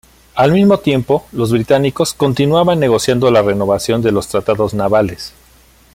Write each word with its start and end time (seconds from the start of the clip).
Al 0.33 0.51
mismo 0.51 0.79
tiempo, 0.79 1.27
los 1.31 1.51
británicos, 1.51 2.15
continuaban 2.15 2.79
negociando 2.79 3.29
la 3.29 3.43
renovación 3.43 4.01
de 4.01 4.11
los 4.11 4.27
tratados 4.29 4.73
navales. 4.73 5.31